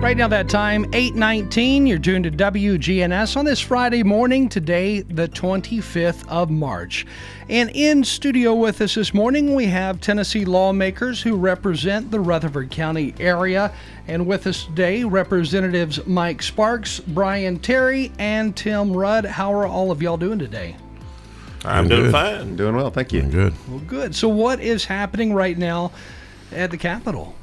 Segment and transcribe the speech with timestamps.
[0.00, 5.26] Right now, that time, 819, you're tuned to WGNS on this Friday morning, today, the
[5.26, 7.06] 25th of March.
[7.48, 12.70] And in studio with us this morning, we have Tennessee lawmakers who represent the Rutherford
[12.70, 13.72] County area.
[14.06, 19.24] And with us today, Representatives Mike Sparks, Brian Terry, and Tim Rudd.
[19.24, 20.76] How are all of y'all doing today?
[21.64, 22.54] I'm doing fine.
[22.54, 23.22] Doing well, thank you.
[23.22, 23.54] Good.
[23.68, 24.14] Well, good.
[24.14, 25.90] So, what is happening right now
[26.52, 27.34] at the Capitol?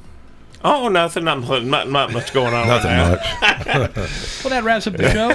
[0.63, 1.25] Oh, nothing.
[1.25, 2.67] Not, not, not much going on.
[2.67, 3.19] Nothing much.
[4.43, 5.29] Well, that wraps up the show.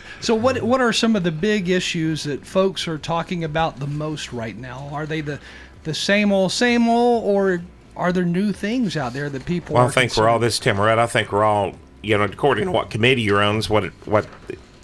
[0.20, 3.86] so, what what are some of the big issues that folks are talking about the
[3.86, 4.88] most right now?
[4.92, 5.38] Are they the
[5.84, 7.62] the same old, same old, or
[7.96, 9.76] are there new things out there that people?
[9.76, 9.80] Are.
[9.80, 10.98] Well, are I think we're all this, Tim Rudd.
[10.98, 13.92] I think we're all, you know, according to what committee you're on, is what it,
[14.04, 14.26] what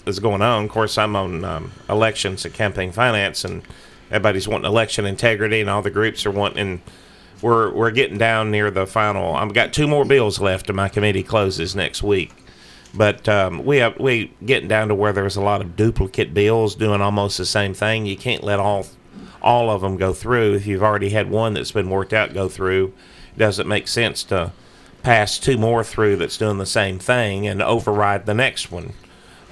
[0.06, 0.64] is going on.
[0.64, 3.62] Of course, I'm on um, elections and campaign finance, and
[4.10, 6.82] everybody's wanting election integrity, and all the groups are wanting.
[7.42, 9.34] We're we're getting down near the final.
[9.34, 12.32] I've got two more bills left, and my committee closes next week.
[12.94, 16.74] But um, we have we getting down to where there's a lot of duplicate bills
[16.74, 18.06] doing almost the same thing.
[18.06, 18.86] You can't let all
[19.42, 20.54] all of them go through.
[20.54, 22.94] If you've already had one that's been worked out go through,
[23.34, 24.52] it doesn't make sense to
[25.02, 28.92] pass two more through that's doing the same thing and override the next one.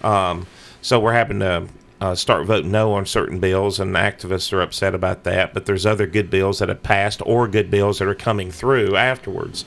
[0.02, 0.46] Um,
[0.82, 1.68] so we're having to
[2.00, 5.54] uh, start voting no on certain bills, and activists are upset about that.
[5.54, 8.96] But there's other good bills that have passed or good bills that are coming through
[8.96, 9.64] afterwards.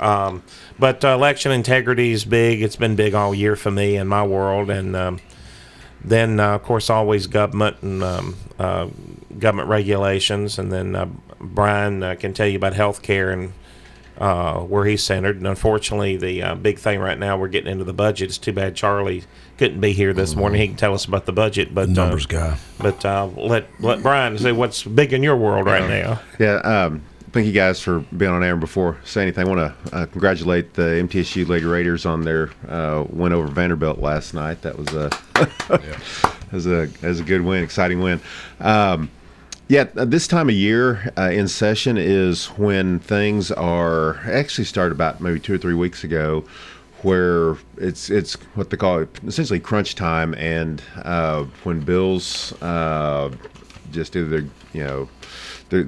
[0.00, 0.42] Um,
[0.78, 2.62] but uh, election integrity is big.
[2.62, 5.20] It's been big all year for me in my world, and um,
[6.04, 8.88] then uh, of course always government and um, uh,
[9.38, 11.08] government regulations, and then uh,
[11.40, 13.52] Brian uh, can tell you about health care and
[14.68, 15.36] where he's centered.
[15.36, 18.28] And unfortunately, the big thing right now we're getting into the budget.
[18.28, 19.24] It's too bad Charlie
[19.58, 20.60] couldn't be here this morning.
[20.60, 22.58] He can tell us about the budget, but Numbers uh, guy.
[22.78, 26.20] But uh, let let Brian say what's big in your world right now.
[26.38, 27.02] Yeah, um,
[27.32, 28.52] thank you guys for being on air.
[28.52, 32.50] And before saying anything, I want to uh, congratulate the MTSU Lady Raiders on their
[32.68, 34.62] uh, win over Vanderbilt last night.
[34.62, 38.20] That was a that was a that was a good win, exciting win.
[38.60, 39.10] Um,
[39.66, 44.92] yeah, uh, this time of year uh, in session is when things are actually started
[44.92, 46.44] about maybe two or three weeks ago,
[47.02, 53.30] where it's it's what they call essentially crunch time, and uh, when bills uh,
[53.90, 55.08] just either you know
[55.70, 55.86] they're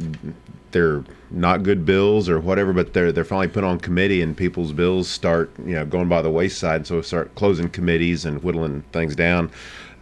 [0.70, 4.72] they're not good bills or whatever, but they're they're finally put on committee, and people's
[4.72, 8.82] bills start you know going by the wayside, so we start closing committees and whittling
[8.92, 9.50] things down.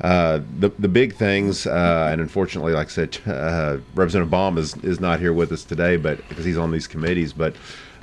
[0.01, 4.77] Uh, the the big things, uh, and unfortunately, like I said, uh, Representative Baum is
[4.79, 7.57] is not here with us today, but because he's on these committees, but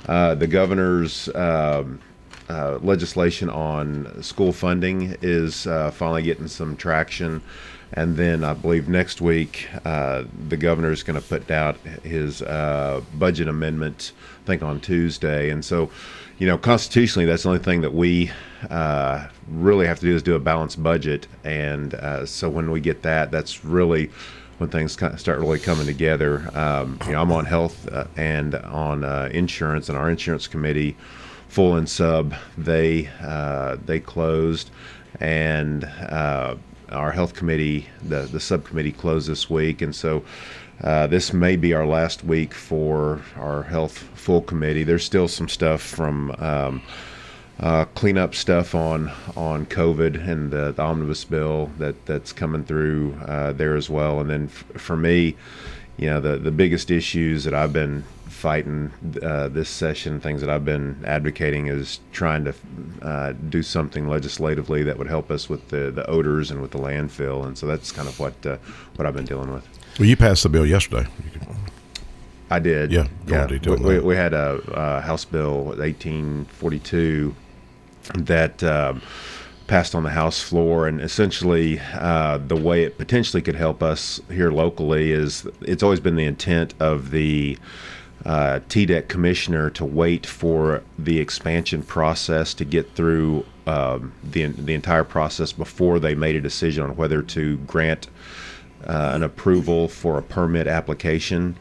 [0.08, 1.28] uh, the governor's.
[1.34, 2.00] Um,
[2.48, 7.42] uh, legislation on school funding is uh, finally getting some traction.
[7.92, 12.42] And then I believe next week uh, the governor is going to put out his
[12.42, 14.12] uh, budget amendment,
[14.42, 15.50] I think on Tuesday.
[15.50, 15.90] And so,
[16.38, 18.30] you know, constitutionally, that's the only thing that we
[18.70, 21.26] uh, really have to do is do a balanced budget.
[21.44, 24.10] And uh, so when we get that, that's really
[24.58, 26.50] when things start really coming together.
[26.54, 30.96] Um, you know, I'm on health and on insurance, and our insurance committee
[31.48, 34.70] full and sub they uh, they closed
[35.20, 36.54] and uh,
[36.90, 40.22] our health committee the the subcommittee closed this week and so
[40.84, 45.48] uh, this may be our last week for our health full committee there's still some
[45.48, 46.82] stuff from um,
[47.60, 53.18] uh, cleanup stuff on on COVID and the, the omnibus bill that that's coming through
[53.26, 54.20] uh, there as well.
[54.20, 55.36] And then f- for me,
[55.96, 58.04] you know, the the biggest issues that I've been
[58.46, 58.92] fighting
[59.24, 62.54] uh, this session, things that I've been advocating, is trying to
[63.02, 66.78] uh, do something legislatively that would help us with the, the odors and with the
[66.78, 67.44] landfill.
[67.44, 68.58] And so that's kind of what uh,
[68.94, 69.66] what I've been dealing with.
[69.98, 71.08] Well, you passed the bill yesterday.
[72.48, 72.92] I did.
[72.92, 77.34] Yeah, go into We, we, we had a, uh House Bill 1842
[78.14, 79.02] that um,
[79.66, 84.20] passed on the House floor, and essentially uh, the way it potentially could help us
[84.30, 87.58] here locally is it's always been the intent of the
[88.26, 94.74] uh, TDEC commissioner to wait for the expansion process to get through um, the the
[94.74, 98.08] entire process before they made a decision on whether to grant
[98.84, 101.56] uh, an approval for a permit application,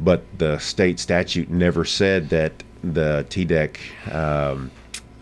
[0.00, 4.72] but the state statute never said that the TDEC um,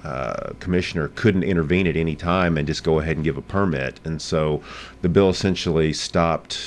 [0.03, 4.01] uh, commissioner couldn't intervene at any time and just go ahead and give a permit.
[4.05, 4.63] And so
[5.03, 6.59] the bill essentially stopped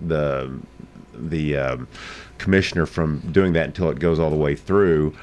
[0.00, 0.58] the
[1.14, 1.88] the um,
[2.38, 5.14] commissioner from doing that until it goes all the way through.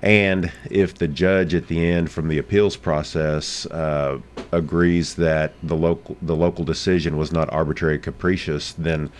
[0.00, 4.18] And if the judge at the end from the appeals process uh,
[4.52, 9.10] agrees that the local the local decision was not arbitrary capricious, then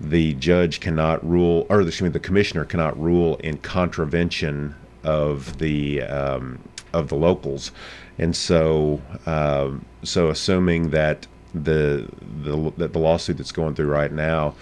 [0.00, 6.02] the judge cannot rule, or excuse me, the commissioner cannot rule in contravention of the
[6.02, 6.58] um,
[6.92, 7.72] of the locals.
[8.18, 12.08] And so, um, so assuming that the
[12.42, 14.54] the that the lawsuit that's going through right now,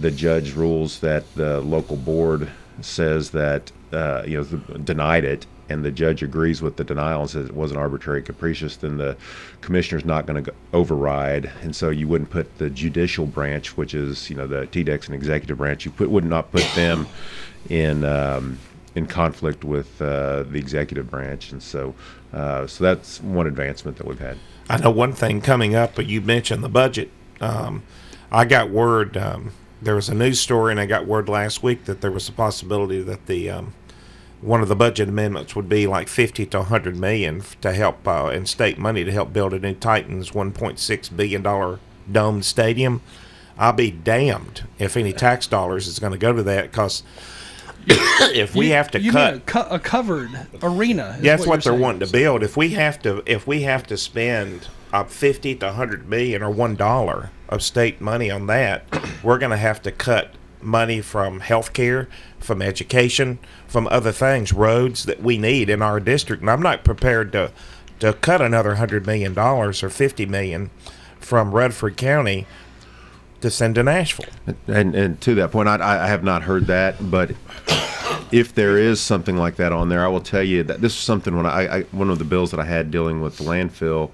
[0.00, 2.50] the judge rules that the local board
[2.80, 4.44] says that uh, you know
[4.78, 8.76] denied it, and the judge agrees with the denial and says it wasn't arbitrary capricious,
[8.76, 9.16] then the
[9.60, 14.30] commissioner's not going to override, and so you wouldn't put the judicial branch, which is
[14.30, 17.06] you know the TDEC's and executive branch, you put would not put them
[17.68, 18.04] in.
[18.04, 18.58] Um,
[18.94, 21.94] in conflict with uh, the executive branch, and so
[22.32, 24.36] uh, so that's one advancement that we've had.
[24.68, 27.10] I know one thing coming up, but you mentioned the budget.
[27.40, 27.82] Um,
[28.30, 31.84] I got word um, there was a news story, and I got word last week
[31.84, 33.74] that there was a possibility that the um,
[34.40, 38.30] one of the budget amendments would be like 50 to 100 million to help uh,
[38.32, 41.78] in state money to help build a new Titans 1.6 billion dollar
[42.10, 43.00] domed stadium.
[43.58, 47.02] I'll be damned if any tax dollars is going to go to that because
[47.86, 50.30] if we You- have to cut a, co- a covered
[50.62, 51.16] arena.
[51.18, 51.80] is yeah, that's what, you're they're saying.
[51.80, 52.42] wanting to build.
[52.42, 56.50] If we have to, if we have to spend up fifty to hundred million or
[56.50, 58.84] one dollar of state money on that,
[59.22, 60.30] we're going to have to cut
[60.60, 62.08] money from healthcare,
[62.38, 66.42] from education, from other things, roads that we need in our district.
[66.42, 67.52] And I'm not prepared to
[68.00, 70.70] to cut another hundred million dollars or fifty million
[71.18, 72.46] from Rutherford County
[73.40, 74.26] to send to Nashville.
[74.66, 77.32] And and to that point, I, I have not heard that, but
[78.30, 81.00] if there is something like that on there, I will tell you that this is
[81.00, 84.10] something when I, I one of the bills that I had dealing with the landfill.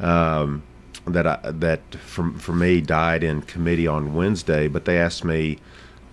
[0.00, 0.62] Um,
[1.06, 5.58] that I, that for, for me died in committee on Wednesday, but they asked me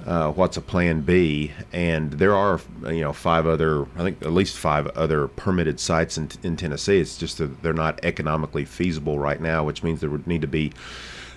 [0.06, 4.32] uh, what's a plan B, and there are you know five other I think at
[4.32, 7.00] least five other permitted sites in, in Tennessee.
[7.00, 10.48] It's just that they're not economically feasible right now, which means there would need to
[10.48, 10.72] be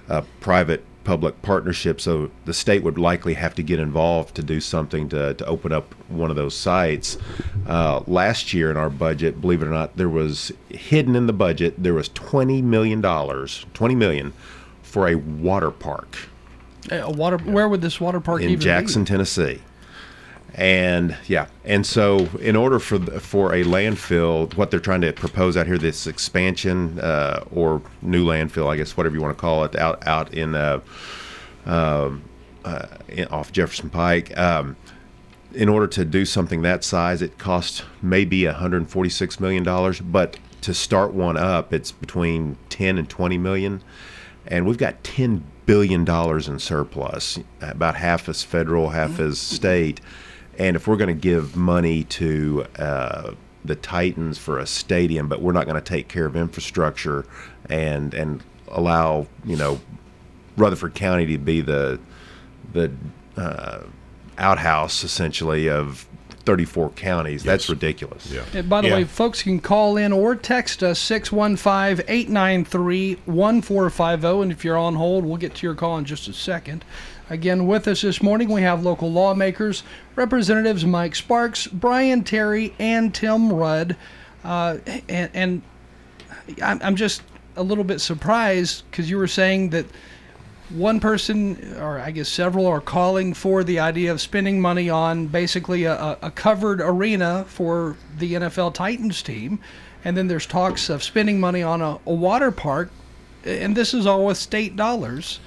[0.08, 2.00] a private public partnership.
[2.00, 5.72] So the state would likely have to get involved to do something to, to open
[5.72, 7.18] up one of those sites.
[7.66, 11.32] Uh, last year in our budget, believe it or not, there was hidden in the
[11.32, 14.32] budget there was twenty million dollars, twenty million,
[14.82, 16.16] for a water park
[16.90, 17.38] A water.
[17.38, 18.52] Where would this water park be?
[18.52, 19.08] in Jackson, be?
[19.08, 19.60] Tennessee.
[20.54, 25.12] And yeah, and so in order for the, for a landfill, what they're trying to
[25.12, 29.40] propose out here, this expansion uh, or new landfill, I guess whatever you want to
[29.40, 30.80] call it, out out in, uh,
[31.64, 32.22] um
[32.64, 34.36] uh, in off Jefferson Pike.
[34.38, 34.76] Um,
[35.54, 40.72] in order to do something that size, it costs maybe 146 million dollars, but to
[40.72, 43.82] start one up, it's between 10 and 20 million,
[44.46, 50.00] and we've got 10 billion dollars in surplus, about half is federal, half is state,
[50.58, 53.32] and if we're going to give money to uh,
[53.64, 57.24] the Titans for a stadium, but we're not going to take care of infrastructure
[57.68, 59.80] and and allow you know
[60.56, 62.00] Rutherford County to be the
[62.72, 62.90] the
[63.36, 63.82] uh,
[64.38, 66.06] outhouse essentially of
[66.44, 67.44] 34 counties.
[67.44, 68.30] That's ridiculous.
[68.30, 68.42] Yeah.
[68.52, 68.94] And by the Yeah.
[68.94, 74.42] way, folks can call in or text us 615 893 1450.
[74.42, 76.84] And if you're on hold, we'll get to your call in just a second.
[77.32, 79.84] Again, with us this morning, we have local lawmakers,
[80.16, 83.96] Representatives Mike Sparks, Brian Terry, and Tim Rudd.
[84.44, 84.76] Uh,
[85.08, 85.62] and, and
[86.62, 87.22] I'm, just
[87.56, 89.86] a little bit surprised because you were saying that
[90.68, 95.26] one person, or I guess several, are calling for the idea of spending money on
[95.26, 99.58] basically a, a- a covered arena for the NFL Titans team.
[100.04, 102.90] And then there's talks of spending money on a, a water park.
[103.42, 105.40] And this is all with state dollars.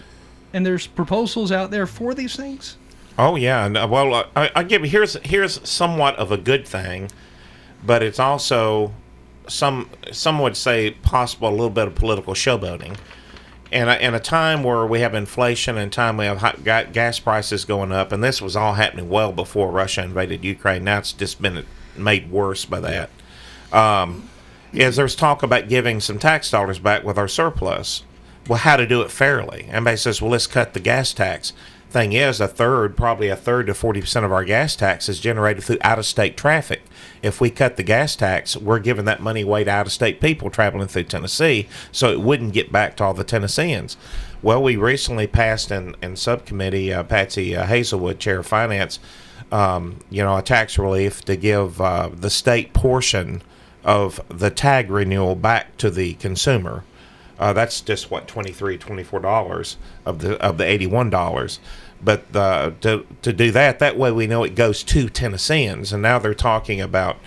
[0.55, 2.77] And there's proposals out there for these things.
[3.19, 7.11] Oh yeah, uh, well, uh, I, I give here's here's somewhat of a good thing,
[7.85, 8.93] but it's also
[9.49, 12.97] some some would say possible a little bit of political showboating.
[13.69, 16.85] And a- in a time where we have inflation and time we have hot ga-
[16.85, 20.85] gas prices going up, and this was all happening well before Russia invaded Ukraine.
[20.85, 21.65] Now it's just been
[21.97, 23.09] made worse by that.
[23.73, 24.29] Um,
[24.71, 28.03] is there's talk about giving some tax dollars back with our surplus.
[28.47, 29.65] Well, how to do it fairly?
[29.69, 31.51] Everybody says, well, let's cut the gas tax.
[31.89, 35.63] thing is, a third, probably a third to 40% of our gas tax is generated
[35.63, 36.83] through out of state traffic.
[37.23, 40.21] If we cut the gas tax, we're giving that money away to out of state
[40.21, 43.97] people traveling through Tennessee, so it wouldn't get back to all the Tennesseans.
[44.43, 48.99] Well, we recently passed in, in subcommittee, uh, Patsy uh, Hazelwood, Chair of Finance,
[49.51, 53.41] um, you know, a tax relief to give uh, the state portion
[53.83, 56.83] of the tag renewal back to the consumer.
[57.39, 61.59] Uh, that's just what 23 24 dollars of the of the 81 dollars.
[62.03, 65.91] But uh, to to do that that way we know it goes to Tennesseans.
[65.91, 67.17] And now they're talking about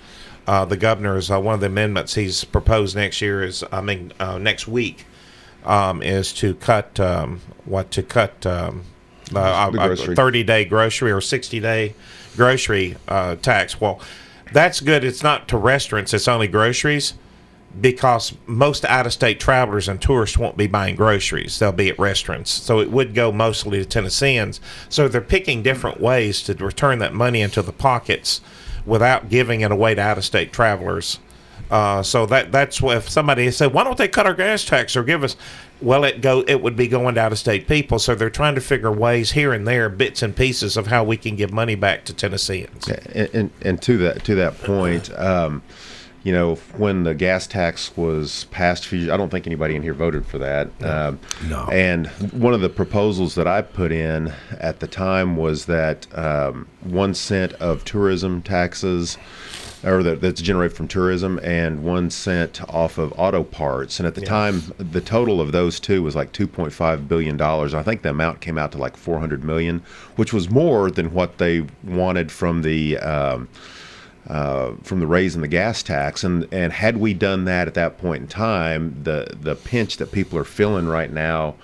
[0.47, 4.13] uh, the governor's uh, one of the amendments he's proposed next year is I mean
[4.19, 5.05] uh, next week
[5.65, 8.85] um, is to cut um, what to cut um,
[9.35, 11.95] uh, The a- a 30 day grocery or 60 day
[12.37, 13.79] grocery uh, tax.
[13.81, 14.01] Well
[14.53, 15.05] that's good.
[15.05, 16.15] It's not to restaurants.
[16.15, 17.13] It's only groceries
[17.81, 21.59] because most out of state travelers and tourists won't be buying groceries.
[21.59, 22.51] They'll be at restaurants.
[22.51, 24.61] So it would go mostly to Tennesseans.
[24.89, 28.41] So they're picking different ways to return that money into the pockets
[28.87, 31.19] without giving it away to out of state travelers.
[31.71, 34.97] Uh, so that that's what if somebody said, why don't they cut our gas tax
[34.97, 35.37] or give us?
[35.83, 37.99] Well, it go it would be going to out of state people.
[37.99, 41.17] So they're trying to figure ways here and there, bits and pieces of how we
[41.17, 42.89] can give money back to Tennesseans.
[42.89, 45.63] and, and, and to that to that point, um,
[46.25, 50.27] you know, when the gas tax was passed, I don't think anybody in here voted
[50.27, 50.69] for that.
[50.83, 51.67] Um, No.
[51.71, 56.67] And one of the proposals that I put in at the time was that um,
[56.83, 59.17] one cent of tourism taxes,
[59.85, 64.01] or that, that's generated from tourism, and one cent off of auto parts.
[64.01, 67.75] And at the time, the total of those two was like 2.5 billion dollars.
[67.75, 69.83] I think the amount came out to like 400 million,
[70.17, 72.99] which was more than what they wanted from the.
[72.99, 73.49] Um,
[74.29, 77.75] uh, from the raise in the gas tax, and and had we done that at
[77.75, 81.55] that point in time, the the pinch that people are feeling right now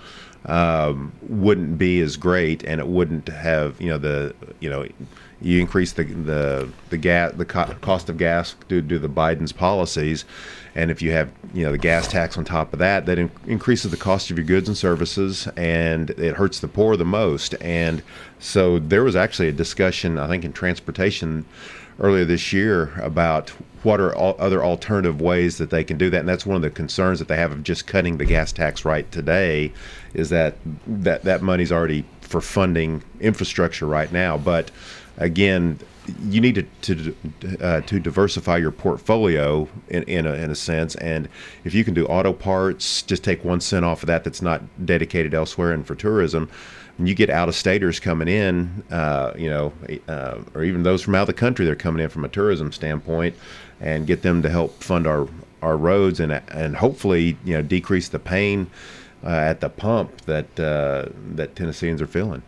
[0.45, 4.85] um, wouldn't be as great, and it wouldn't have you know the you know
[5.41, 9.51] you increase the the the gas the co- cost of gas due to the Biden's
[9.51, 10.25] policies,
[10.73, 13.31] and if you have you know the gas tax on top of that, that in-
[13.45, 17.53] increases the cost of your goods and services, and it hurts the poor the most.
[17.61, 18.01] And
[18.39, 21.45] so there was actually a discussion, I think, in transportation
[21.99, 23.51] earlier this year about
[23.83, 26.19] what are other alternative ways that they can do that.
[26.19, 28.83] And that's one of the concerns that they have of just cutting the gas tax
[28.83, 29.71] right today
[30.13, 30.55] is that
[30.87, 34.37] that that money's already for funding infrastructure right now.
[34.37, 34.71] But
[35.17, 35.79] again
[36.23, 37.15] you need to to,
[37.61, 40.95] uh, to diversify your portfolio in, in, a, in a sense.
[40.95, 41.27] And
[41.63, 44.61] if you can do auto parts just take one cent off of that that's not
[44.85, 46.49] dedicated elsewhere and for tourism
[46.97, 49.73] when you get out of staters coming in, uh, you know,
[50.07, 52.71] uh, or even those from out of the country, they're coming in from a tourism
[52.71, 53.35] standpoint,
[53.81, 55.27] and get them to help fund our
[55.61, 58.67] our roads and and hopefully you know decrease the pain
[59.23, 62.41] uh, at the pump that uh, that Tennesseans are feeling.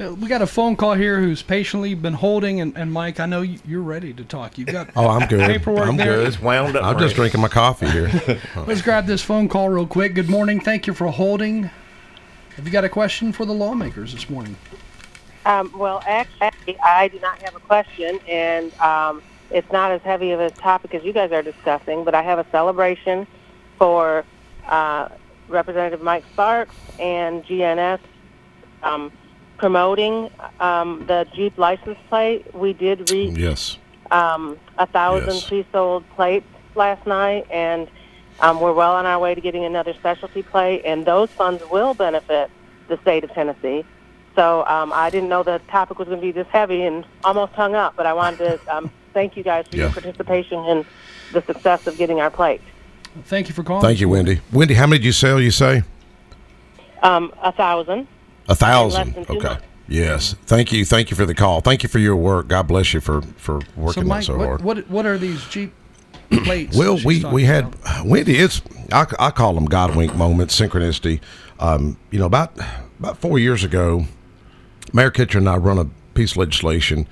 [0.00, 3.24] Uh, We got a phone call here who's patiently been holding, and, and Mike, I
[3.26, 4.58] know you- you're ready to talk.
[4.58, 5.40] You've got Oh, I'm good.
[5.40, 6.16] Paperwork I'm there.
[6.16, 6.28] good.
[6.28, 6.84] It's wound up.
[6.84, 7.06] I'm ready.
[7.06, 8.10] just drinking my coffee here.
[8.66, 10.14] Let's grab this phone call real quick.
[10.14, 10.60] Good morning.
[10.60, 11.70] Thank you for holding.
[12.56, 14.56] Have you got a question for the lawmakers this morning?
[15.44, 20.30] Um, well, actually, I do not have a question, and um, it's not as heavy
[20.30, 23.26] of a topic as you guys are discussing, but I have a celebration
[23.78, 24.24] for
[24.68, 25.10] uh,
[25.48, 28.00] Representative Mike Sparks and GNS
[28.82, 29.12] um,
[29.58, 32.54] promoting um, the Jeep license plate.
[32.54, 33.76] We did reach yes.
[34.10, 35.46] um, a thousand Yes.
[35.46, 37.86] pre-sold plates last night, and
[38.40, 41.94] um, we're well on our way to getting another specialty plate, and those funds will
[41.94, 42.50] benefit
[42.88, 43.84] the state of Tennessee.
[44.34, 47.52] So um, I didn't know the topic was going to be this heavy and almost
[47.54, 50.84] hung up, but I wanted to um, thank you guys for your participation in
[51.32, 52.60] the success of getting our plate.
[53.24, 53.82] Thank you for calling.
[53.82, 54.40] Thank you, Wendy.
[54.52, 55.40] Wendy, how many did you sell?
[55.40, 55.82] You say
[57.02, 58.06] Um, a thousand.
[58.48, 59.16] a thousand.
[59.16, 59.38] Okay.
[59.38, 59.62] months.
[59.88, 60.34] Yes.
[60.46, 60.84] Thank you.
[60.84, 61.60] Thank you for the call.
[61.60, 62.48] Thank you for your work.
[62.48, 64.62] God bless you for for So, working Mike, that so what, hard.
[64.62, 65.72] what what are these Jeep
[66.30, 66.76] plates?
[66.76, 68.06] Well, we we had about?
[68.06, 68.36] Wendy.
[68.36, 71.20] It's I, I call them God wink moments, synchronicity.
[71.58, 72.58] Um, you know, about
[72.98, 74.06] about four years ago,
[74.92, 77.06] Mayor Kitcher and I run a piece of legislation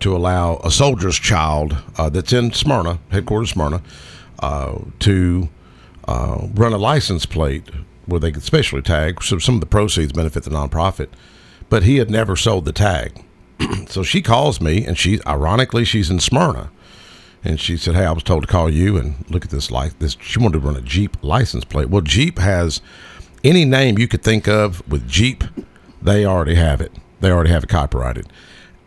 [0.00, 3.82] to allow a soldier's child uh, that's in Smyrna, headquarters Smyrna,
[4.40, 5.48] uh, to
[6.06, 7.68] uh, run a license plate
[8.06, 9.22] where they could specially tag.
[9.22, 11.08] So some of the proceeds benefit the nonprofit,
[11.68, 13.24] but he had never sold the tag.
[13.88, 16.70] so she calls me, and she ironically she's in Smyrna.
[17.44, 19.98] And she said, "Hey, I was told to call you and look at this like
[19.98, 21.88] this." She wanted to run a Jeep license plate.
[21.88, 22.80] Well, Jeep has
[23.44, 25.44] any name you could think of with Jeep,
[26.02, 26.92] they already have it.
[27.20, 28.26] They already have it copyrighted,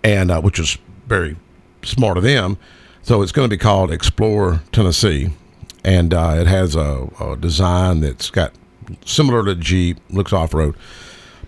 [0.04, 0.78] and uh, which is
[1.08, 1.36] very
[1.84, 2.58] smart of them.
[3.02, 5.30] So it's going to be called Explorer Tennessee,
[5.84, 8.54] and uh, it has a, a design that's got
[9.06, 10.76] similar to Jeep, looks off road.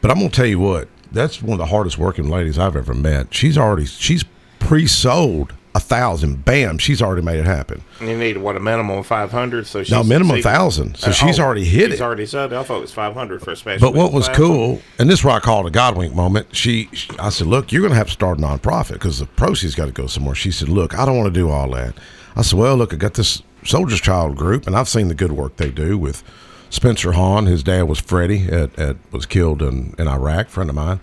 [0.01, 2.75] But I'm going to tell you what, that's one of the hardest working ladies I've
[2.75, 3.33] ever met.
[3.33, 4.25] She's already she's
[4.59, 6.45] pre-sold thousand.
[6.45, 7.83] Bam, she's already made it happen.
[8.01, 9.67] You need what a minimum of five hundred.
[9.67, 10.97] So she's, No, minimum thousand.
[10.97, 12.03] So Uh, she's oh, already hit she's it.
[12.03, 12.51] already said.
[12.53, 13.87] I thought it was five hundred for a special.
[13.91, 14.35] But what was 1,000.
[14.35, 16.55] cool, and this is where I called a Godwink moment.
[16.55, 19.25] She, she I said, "Look, you're going to have to start a nonprofit because the
[19.25, 21.95] proceeds got to go somewhere." She said, "Look, I don't want to do all that."
[22.35, 25.31] I said, "Well, look, I got this Soldier's Child group, and I've seen the good
[25.31, 26.23] work they do with
[26.69, 27.45] Spencer Hahn.
[27.45, 30.99] His dad was Freddie, at, at was killed in, in Iraq, friend of mine,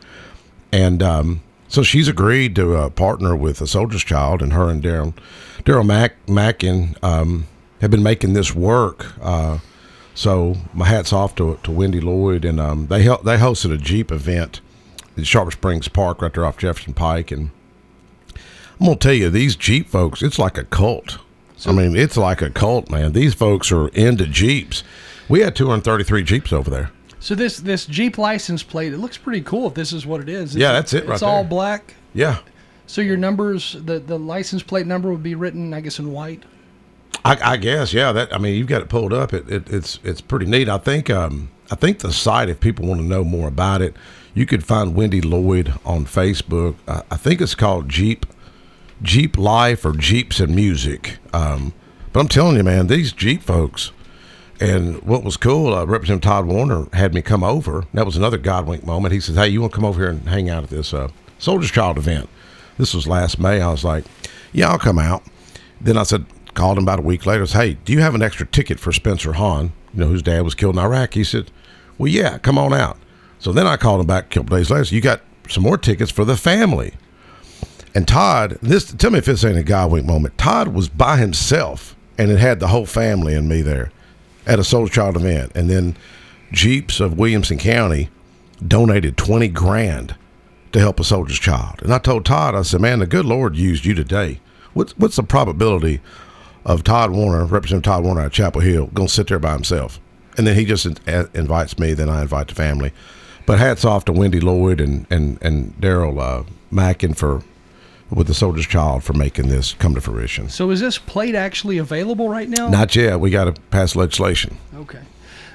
[0.72, 4.82] and um, so she's agreed to uh, partner with a Soldier's Child, and her and
[4.82, 5.14] Daryl
[5.62, 7.46] Daryl Mack Mackin um,
[7.80, 9.58] have been making this work." Uh,
[10.12, 14.10] so my hats off to, to Wendy Lloyd, and um, they they hosted a Jeep
[14.10, 14.60] event
[15.16, 17.50] at Sharp Springs Park right there off Jefferson Pike, and
[18.80, 21.18] I'm gonna tell you these Jeep folks, it's like a cult.
[21.66, 23.12] I mean, it's like a cult, man.
[23.12, 24.82] These folks are into Jeeps.
[25.28, 26.90] We had 233 Jeeps over there.
[27.20, 29.68] So this this Jeep license plate, it looks pretty cool.
[29.68, 31.94] If this is what it is, Yeah, that's it right It's all black.
[32.14, 32.38] Yeah,
[32.86, 36.42] So your numbers, the the license plate number would be written, I guess, in white.
[37.24, 37.92] I, I guess.
[37.92, 38.34] Yeah, that.
[38.34, 39.32] I mean, you've got it pulled up.
[39.34, 40.68] It, it, it's it's pretty neat.
[40.68, 43.94] I think um, I think the site, if people want to know more about it,
[44.32, 46.76] you could find Wendy Lloyd on Facebook.
[46.88, 48.24] I, I think it's called Jeep
[49.02, 51.18] Jeep Life or Jeeps and Music.
[51.32, 51.74] Um,
[52.12, 53.92] but I'm telling you, man, these Jeep folks.
[54.60, 57.84] And what was cool, uh, Representative Todd Warner had me come over.
[57.94, 59.14] That was another Godwink moment.
[59.14, 61.08] He says, "Hey, you want to come over here and hang out at this uh,
[61.38, 62.28] Soldier's Child event?"
[62.76, 63.62] This was last May.
[63.62, 64.04] I was like,
[64.52, 65.22] "Yeah, I'll come out."
[65.80, 67.46] Then I said, called him about a week later.
[67.46, 69.72] Said, "Hey, do you have an extra ticket for Spencer Hahn?
[69.94, 71.50] You know, whose dad was killed in Iraq?" He said,
[71.96, 72.98] "Well, yeah, come on out."
[73.38, 74.84] So then I called him back a couple days later.
[74.84, 76.92] So you got some more tickets for the family.
[77.94, 80.36] And Todd, this tell me if this ain't a Godwink moment.
[80.36, 83.90] Todd was by himself, and it had the whole family and me there
[84.46, 85.52] at a Soldier Child event.
[85.54, 85.96] And then
[86.52, 88.08] Jeeps of Williamson County
[88.66, 90.14] donated twenty grand
[90.72, 91.82] to help a soldier's child.
[91.82, 94.40] And I told Todd, I said, "Man, the good Lord used you today.
[94.72, 96.00] What's what's the probability
[96.64, 99.98] of Todd Warner, Representative Todd Warner at Chapel Hill, going to sit there by himself?"
[100.36, 101.92] And then he just in- invites me.
[101.92, 102.92] Then I invite the family.
[103.46, 107.42] But hats off to Wendy Lloyd and and and Daryl uh, Mackin for
[108.10, 110.48] with the soldier's child for making this come to fruition.
[110.48, 112.68] So is this plate actually available right now?
[112.68, 113.20] Not yet.
[113.20, 114.58] We got to pass legislation.
[114.74, 115.00] Okay.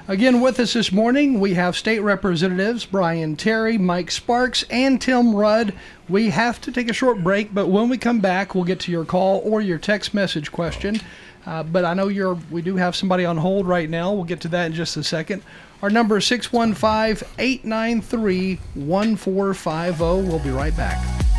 [0.08, 5.34] Again, with us this morning, we have state representatives Brian Terry, Mike Sparks, and Tim
[5.34, 5.74] Rudd.
[6.08, 8.92] We have to take a short break, but when we come back, we'll get to
[8.92, 11.00] your call or your text message question.
[11.44, 12.38] Uh, but I know you're.
[12.50, 14.12] We do have somebody on hold right now.
[14.12, 15.42] We'll get to that in just a second.
[15.82, 20.28] Our number is 615 893 1450.
[20.28, 21.35] We'll be right back.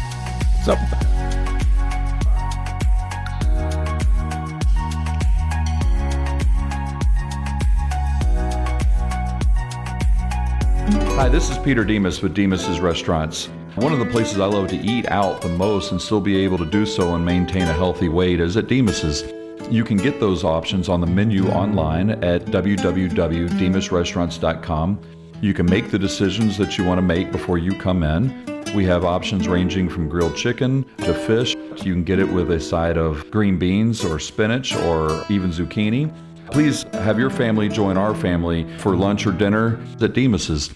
[11.15, 13.45] Hi, this is Peter Demos with Demos's Restaurants.
[13.75, 16.57] One of the places I love to eat out the most and still be able
[16.57, 19.23] to do so and maintain a healthy weight is at Demos's.
[19.71, 24.99] You can get those options on the menu online at www.demosrestaurants.com.
[25.41, 28.56] You can make the decisions that you want to make before you come in.
[28.75, 31.55] We have options ranging from grilled chicken to fish.
[31.55, 36.13] You can get it with a side of green beans or spinach or even zucchini.
[36.51, 40.69] Please have your family join our family for lunch or dinner at Demos's.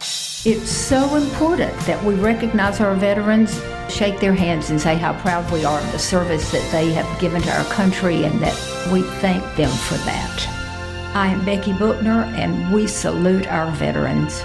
[0.44, 5.50] It's so important that we recognize our veterans, shake their hands, and say how proud
[5.52, 8.56] we are of the service that they have given to our country and that
[8.92, 10.48] we thank them for that.
[11.14, 14.42] I am Becky Bookner, and we salute our veterans.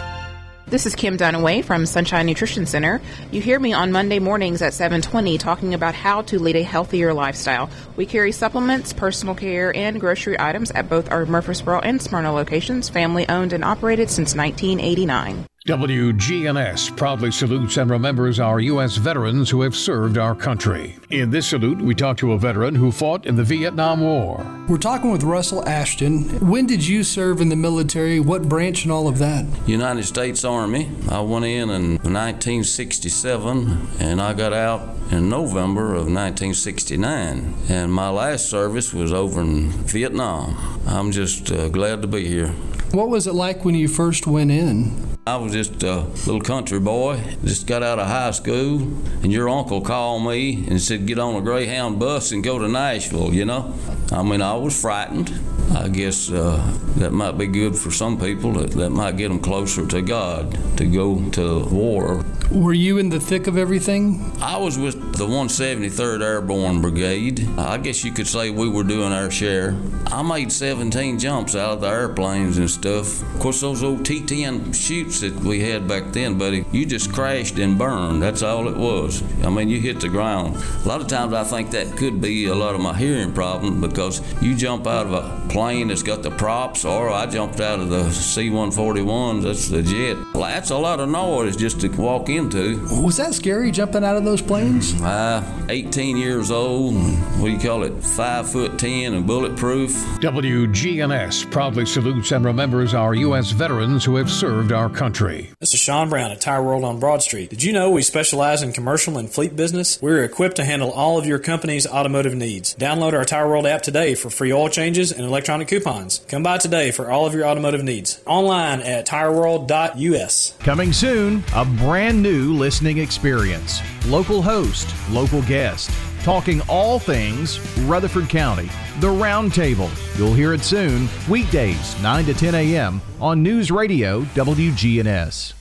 [0.68, 3.00] This is Kim Dunaway from Sunshine Nutrition Center.
[3.30, 7.14] You hear me on Monday mornings at 7:20 talking about how to lead a healthier
[7.14, 7.70] lifestyle.
[7.94, 12.88] We carry supplements, personal care, and grocery items at both our Murfreesboro and Smyrna locations,
[12.88, 15.46] family owned and operated since 1989.
[15.66, 18.98] WGNS proudly salutes and remembers our U.S.
[18.98, 20.94] veterans who have served our country.
[21.10, 24.46] In this salute, we talk to a veteran who fought in the Vietnam War.
[24.68, 26.22] We're talking with Russell Ashton.
[26.48, 28.20] When did you serve in the military?
[28.20, 29.44] What branch and all of that?
[29.66, 30.88] United States Army.
[31.10, 37.54] I went in in 1967 and I got out in November of 1969.
[37.68, 40.80] And my last service was over in Vietnam.
[40.86, 42.54] I'm just uh, glad to be here.
[42.92, 45.05] What was it like when you first went in?
[45.28, 48.82] I was just a little country boy, just got out of high school,
[49.24, 52.68] and your uncle called me and said, Get on a Greyhound bus and go to
[52.68, 53.74] Nashville, you know?
[54.12, 55.36] I mean, I was frightened.
[55.74, 58.52] I guess uh, that might be good for some people.
[58.52, 62.24] That, that might get them closer to God to go to war.
[62.52, 64.32] Were you in the thick of everything?
[64.40, 67.46] I was with the 173rd Airborne Brigade.
[67.58, 69.76] I guess you could say we were doing our share.
[70.06, 73.20] I made 17 jumps out of the airplanes and stuff.
[73.34, 77.58] Of course, those old T-10 chutes that we had back then, buddy, you just crashed
[77.58, 78.22] and burned.
[78.22, 79.24] That's all it was.
[79.44, 80.56] I mean, you hit the ground.
[80.84, 83.80] A lot of times I think that could be a lot of my hearing problem
[83.80, 87.80] because you jump out of a plane that's got the props, or I jumped out
[87.80, 90.16] of the C-141s, that's the jet.
[90.32, 92.78] That's a lot of noise just to walk into.
[93.02, 95.00] Was that scary jumping out of those planes?
[95.00, 99.90] Uh, 18 years old, what do you call it, 5 foot 10 and bulletproof.
[100.20, 103.50] WGNS proudly salutes and remembers our U.S.
[103.50, 105.50] veterans who have served our country.
[105.60, 107.50] This is Sean Brown at Tire World on Broad Street.
[107.50, 110.00] Did you know we specialize in commercial and fleet business?
[110.02, 112.74] We're equipped to handle all of your company's automotive needs.
[112.76, 116.20] Download our Tire World app today for free oil changes and electronic coupons.
[116.28, 118.20] Come by today for all of your automotive needs.
[118.26, 120.54] Online at tireworld.us.
[120.58, 123.80] Coming soon, a brand new listening experience.
[124.06, 125.90] Local host, local guest,
[126.22, 128.68] talking all things Rutherford County.
[129.00, 129.90] The Roundtable.
[130.18, 133.00] You'll hear it soon, weekdays, 9 to 10 a.m.
[133.20, 135.54] on News Radio WGNS.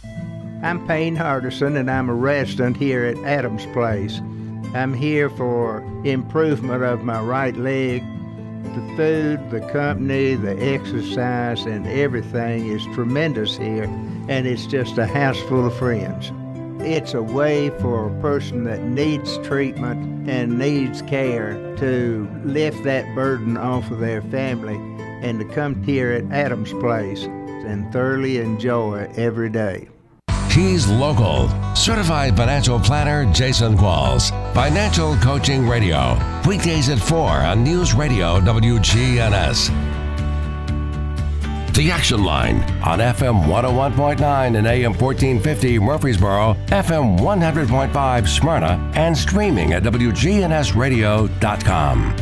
[0.64, 4.20] I'm Payne Hardison, and I'm a resident here at Adams Place.
[4.74, 8.04] I'm here for improvement of my right leg.
[8.64, 13.84] The food, the company, the exercise, and everything is tremendous here,
[14.28, 16.32] and it's just a house full of friends.
[16.86, 23.14] It's a way for a person that needs treatment and needs care to lift that
[23.16, 24.76] burden off of their family
[25.28, 29.90] and to come here at Adams Place and thoroughly enjoy every day.
[30.52, 31.50] He's local.
[31.76, 34.30] Certified financial planner Jason Qualls.
[34.54, 36.18] Financial Coaching Radio.
[36.46, 39.85] Weekdays at 4 on News Radio WGNS.
[41.76, 49.74] The Action Line on FM 101.9 and AM 1450 Murfreesboro, FM 100.5 Smyrna, and streaming
[49.74, 52.16] at WGNSradio.com.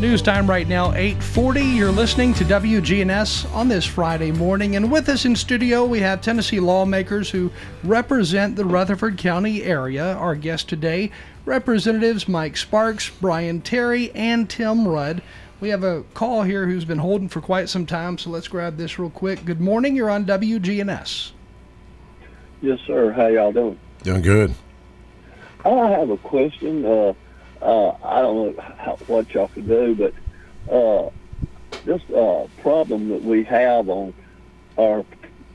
[0.00, 1.76] News time right now, 8:40.
[1.76, 6.22] You're listening to WGNS on this Friday morning, and with us in studio we have
[6.22, 7.50] Tennessee lawmakers who
[7.84, 10.14] represent the Rutherford County area.
[10.14, 11.10] Our guest today,
[11.44, 15.20] Representatives Mike Sparks, Brian Terry, and Tim Rudd.
[15.62, 18.76] We have a call here who's been holding for quite some time, so let's grab
[18.76, 19.44] this real quick.
[19.44, 19.94] Good morning.
[19.94, 21.30] You're on WGNS.
[22.60, 23.12] Yes, sir.
[23.12, 23.78] How y'all doing?
[24.02, 24.56] Doing good.
[25.64, 26.84] I have a question.
[26.84, 27.14] Uh,
[27.62, 31.10] uh, I don't know how, what y'all can do, but uh,
[31.84, 34.12] this uh, problem that we have on
[34.76, 35.04] our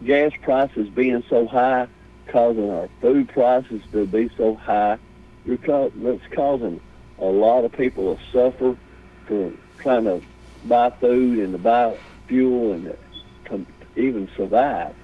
[0.05, 1.85] gas prices being so high,
[2.27, 4.99] causing our food prices to be so high,
[5.45, 6.79] that's causing
[7.19, 8.77] a lot of people to suffer
[9.25, 10.21] for trying to
[10.65, 12.97] buy food and to buy fuel and
[13.45, 14.95] to even survive.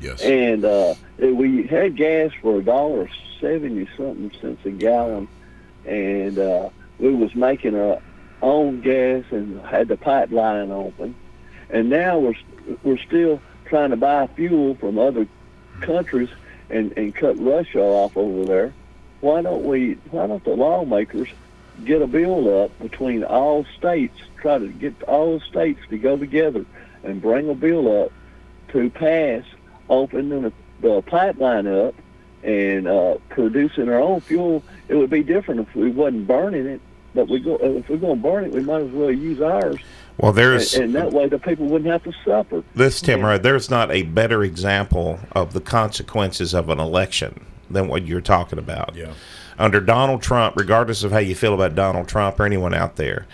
[0.00, 0.20] Yes.
[0.22, 3.08] And uh, we had gas for a dollar
[3.40, 5.28] seventy something cents a gallon
[5.86, 8.00] and uh, we was making our
[8.42, 11.14] own gas and had the pipeline open,
[11.70, 12.34] and now we're
[12.82, 15.26] we're still trying to buy fuel from other
[15.80, 16.28] countries
[16.68, 18.74] and and cut Russia off over there.
[19.20, 19.94] Why don't we?
[20.10, 21.28] Why don't the lawmakers
[21.84, 24.18] get a bill up between all states?
[24.40, 26.64] Try to get all states to go together
[27.02, 28.12] and bring a bill up
[28.68, 29.44] to pass
[29.88, 31.94] opening the, the pipeline up
[32.42, 36.80] and uh, producing our own fuel, it would be different if we wasn't burning it.
[37.14, 39.78] But we go if we're going to burn it, we might as well use ours.
[40.18, 42.62] Well, there's and, and that way the people wouldn't have to suffer.
[42.74, 43.42] This Tim, right?
[43.42, 48.58] There's not a better example of the consequences of an election than what you're talking
[48.58, 48.94] about.
[48.94, 49.14] Yeah.
[49.58, 53.26] Under Donald Trump, regardless of how you feel about Donald Trump or anyone out there,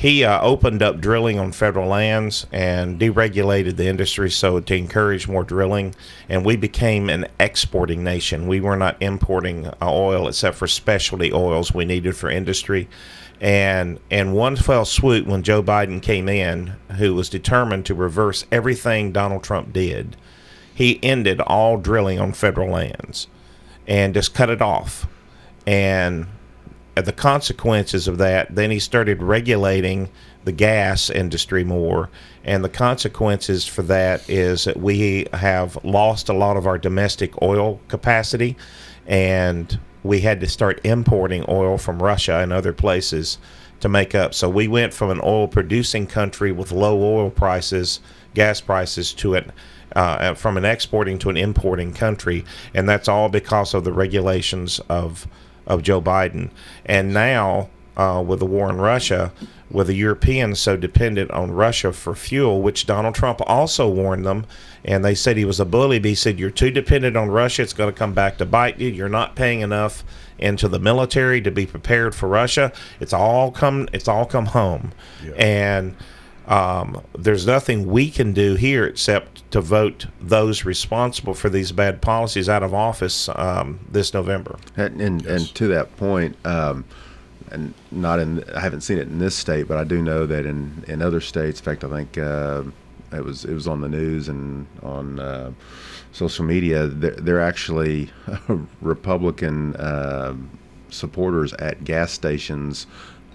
[0.00, 5.28] he uh, opened up drilling on federal lands and deregulated the industry so to encourage
[5.28, 5.94] more drilling.
[6.26, 8.48] And we became an exporting nation.
[8.48, 12.88] We were not importing uh, oil except for specialty oils we needed for industry.
[13.42, 18.46] And in one fell swoop, when Joe Biden came in, who was determined to reverse
[18.50, 20.16] everything Donald Trump did,
[20.74, 23.26] he ended all drilling on federal lands
[23.86, 25.06] and just cut it off.
[25.70, 26.26] And
[26.96, 30.08] the consequences of that, then he started regulating
[30.44, 32.10] the gas industry more.
[32.42, 37.40] And the consequences for that is that we have lost a lot of our domestic
[37.40, 38.56] oil capacity
[39.06, 43.38] and we had to start importing oil from Russia and other places
[43.78, 44.34] to make up.
[44.34, 48.00] So we went from an oil producing country with low oil prices,
[48.34, 49.48] gas prices, to it.
[49.96, 54.80] Uh, from an exporting to an importing country, and that's all because of the regulations
[54.88, 55.26] of
[55.70, 56.50] of Joe Biden.
[56.84, 59.32] And now uh, with the war in Russia,
[59.70, 64.46] with the Europeans so dependent on Russia for fuel, which Donald Trump also warned them.
[64.84, 65.98] And they said he was a bully.
[65.98, 67.62] But he said, You're too dependent on Russia.
[67.62, 68.88] It's going to come back to bite you.
[68.88, 70.02] You're not paying enough
[70.38, 72.72] into the military to be prepared for Russia.
[72.98, 73.88] It's all come.
[73.92, 74.92] It's all come home,
[75.36, 75.94] and
[76.50, 82.02] um, there's nothing we can do here except to vote those responsible for these bad
[82.02, 84.58] policies out of office um, this November.
[84.76, 86.84] And and, and to that point, um,
[87.52, 90.44] and not in I haven't seen it in this state, but I do know that
[90.44, 91.60] in, in other states.
[91.60, 92.64] In fact, I think uh,
[93.12, 95.52] it was it was on the news and on uh,
[96.10, 96.88] social media.
[96.88, 98.10] They're, they're actually
[98.80, 100.34] Republican uh,
[100.88, 102.88] supporters at gas stations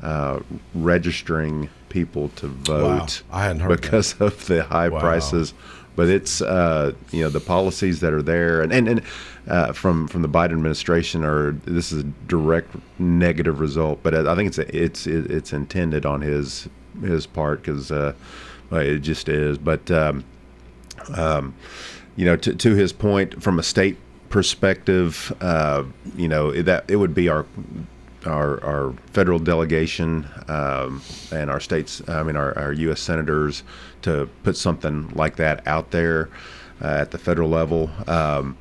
[0.04, 0.42] uh,
[0.74, 5.00] registering people to vote I hadn't heard because of the high Wow.
[5.00, 5.54] prices.
[5.96, 9.02] But it's uh, you know the policies that are there, and and, and
[9.48, 14.00] uh, from from the Biden administration are this is a direct negative result.
[14.04, 16.68] But I think it's it's it's intended on his
[17.02, 18.14] his part because uh,
[18.74, 19.58] it just is.
[19.58, 20.26] But um,
[21.16, 21.56] um,
[22.18, 23.96] you know, to, to his point, from a state
[24.28, 25.84] perspective, uh,
[26.18, 27.46] you know that it would be our
[28.26, 33.02] our, our federal delegation um, and our states, I mean, our, our U.S.
[33.02, 33.64] senators
[34.04, 36.30] to put something like that out there
[36.82, 37.90] uh, at the federal level.
[38.08, 38.58] Um,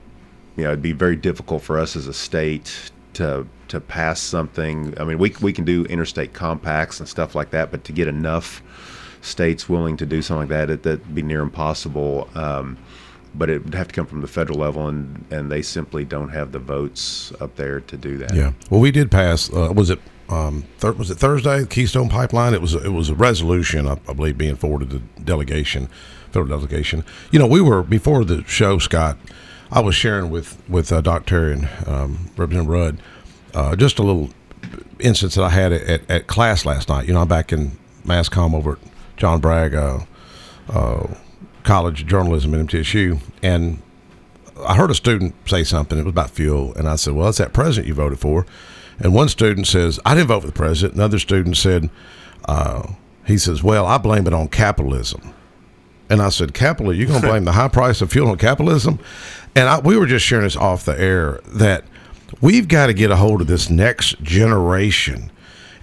[0.56, 4.94] you know, it'd be very difficult for us as a state to to pass something.
[5.00, 8.08] I mean, we we can do interstate compacts and stuff like that, but to get
[8.08, 8.62] enough
[9.20, 12.28] states willing to do something like that, it, that'd be near impossible.
[12.34, 12.78] Um,
[13.34, 16.30] but it would have to come from the federal level, and, and they simply don't
[16.30, 18.34] have the votes up there to do that.
[18.34, 18.52] Yeah.
[18.70, 19.52] Well, we did pass.
[19.52, 21.66] Uh, was it um, was it Thursday?
[21.66, 22.54] Keystone Pipeline.
[22.54, 25.88] It was it was a resolution, I, I believe, being forwarded to delegation,
[26.30, 27.04] federal delegation.
[27.30, 29.18] You know, we were before the show, Scott.
[29.70, 31.02] I was sharing with with uh.
[31.26, 32.98] Terry and um, Representative Rudd
[33.54, 34.30] uh, just a little
[34.98, 37.06] instance that I had at, at class last night.
[37.06, 38.78] You know, I'm back in Mass Comm over at
[39.16, 40.00] John Bragg uh,
[40.68, 41.06] uh,
[41.64, 43.82] College Journalism at MTSU, and
[44.66, 45.98] I heard a student say something.
[45.98, 48.46] It was about fuel, and I said, "Well, that's that president you voted for."
[49.00, 51.90] And one student says, "I didn't vote for the president." Another student said,
[52.44, 52.82] uh,
[53.26, 55.32] "He says, well, I blame it on capitalism."
[56.08, 57.00] And I said, "Capitalism?
[57.00, 59.00] You're gonna blame the high price of fuel on capitalism?"
[59.56, 61.84] And I, we were just sharing this off the air that
[62.40, 65.30] we've got to get a hold of this next generation.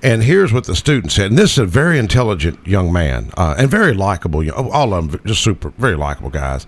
[0.04, 1.30] And here's what the student said.
[1.30, 4.50] And this is a very intelligent young man uh, and very likable.
[4.52, 6.66] All of them just super, very likable guys.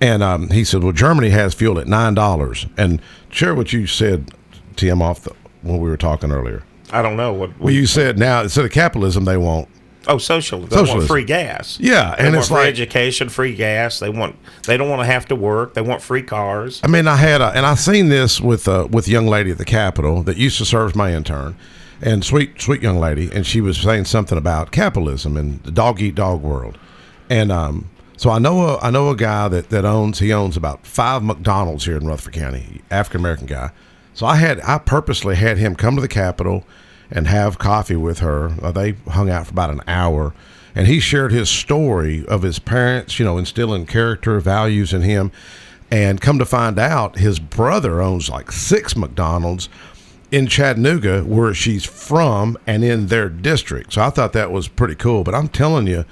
[0.00, 3.88] And um, he said, "Well, Germany has fuel at nine dollars." And share what you
[3.88, 4.30] said,
[4.76, 6.62] Tim, off the, when we were talking earlier.
[6.92, 7.58] I don't know what.
[7.58, 9.68] Well, you said now instead of capitalism, they want
[10.06, 10.60] Oh, social.
[10.60, 10.96] They Socialism.
[10.98, 11.78] want free gas.
[11.80, 13.98] Yeah, they and want it's free like- education, free gas.
[13.98, 14.36] They want.
[14.62, 15.74] They don't want to have to work.
[15.74, 16.80] They want free cars.
[16.84, 19.50] I mean, I had, a, and I seen this with uh, with a young lady
[19.50, 21.56] at the Capitol that used to serve as my intern,
[22.00, 26.00] and sweet sweet young lady, and she was saying something about capitalism and the dog
[26.00, 26.78] eat dog world,
[27.28, 30.56] and um, so I know a I know a guy that that owns he owns
[30.56, 33.70] about five McDonald's here in Rutherford County, African American guy.
[34.12, 36.64] So I had I purposely had him come to the Capitol
[37.10, 38.54] and have coffee with her.
[38.60, 40.34] Uh, they hung out for about an hour,
[40.74, 45.30] and he shared his story of his parents, you know, instilling character values in him.
[45.90, 49.70] And come to find out, his brother owns like six McDonald's
[50.30, 53.94] in Chattanooga, where she's from, and in their district.
[53.94, 55.24] So I thought that was pretty cool.
[55.24, 56.04] But I'm telling you,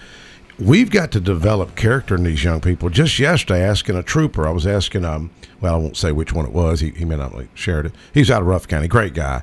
[0.59, 2.89] we've got to develop character in these young people.
[2.89, 6.47] Just yesterday, asking a trooper, I was asking, um, well, I won't say which one
[6.47, 6.81] it was.
[6.81, 7.93] He, he may not have shared it.
[8.15, 9.43] He's out of Rough County, great guy.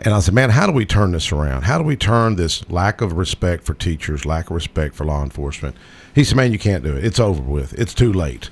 [0.00, 1.62] And I said, man, how do we turn this around?
[1.62, 5.24] How do we turn this lack of respect for teachers, lack of respect for law
[5.24, 5.76] enforcement?
[6.14, 7.04] He said, man, you can't do it.
[7.04, 7.74] It's over with.
[7.74, 8.50] It's too late.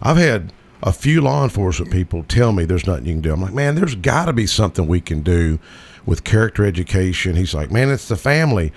[0.00, 3.32] I've had a few law enforcement people tell me there's nothing you can do.
[3.32, 5.58] I'm like, man, there's got to be something we can do
[6.06, 7.36] with character education.
[7.36, 8.72] He's like, man, it's the family.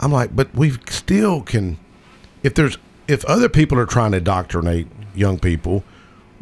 [0.00, 1.78] I'm like, but we still can.
[2.42, 2.76] If there's
[3.08, 5.84] if other people are trying to indoctrinate young people,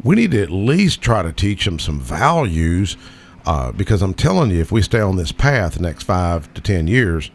[0.03, 2.97] we need to at least try to teach them some values.
[3.45, 6.61] Uh, because I'm telling you, if we stay on this path the next five to
[6.61, 7.31] ten years,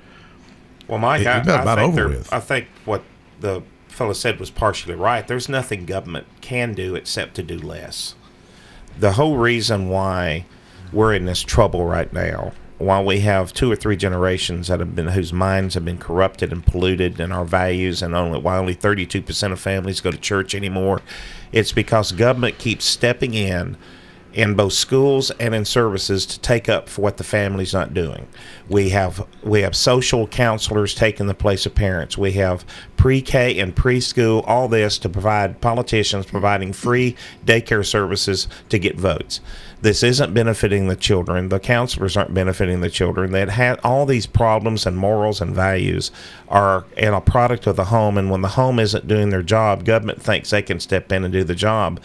[0.87, 2.33] Well, Mike, It- I, about I, think over with.
[2.33, 3.03] I think what
[3.40, 3.62] the
[3.97, 5.27] fellow said was partially right.
[5.27, 8.15] There's nothing government can do except to do less.
[8.99, 10.47] The whole reason why
[10.93, 14.95] we're in this trouble right now, while we have two or three generations that have
[14.95, 18.75] been whose minds have been corrupted and polluted, and our values, and only why only
[18.75, 21.01] 32% of families go to church anymore,
[21.53, 23.79] it's because government keeps stepping in
[24.37, 28.29] in both schools and in services to take up for what the family's not doing.
[28.68, 32.18] We have we have social counselors taking the place of parents.
[32.18, 32.64] We have
[32.99, 39.40] pre-K and preschool, all this to provide politicians providing free daycare services to get votes.
[39.83, 41.51] This isn't benefiting the children.
[41.51, 43.33] The counselors aren't benefiting the children.
[43.33, 46.11] That had all these problems and morals and values
[46.49, 48.17] are in a product of the home.
[48.17, 51.33] And when the home isn't doing their job, government thinks they can step in and
[51.33, 52.01] do the job.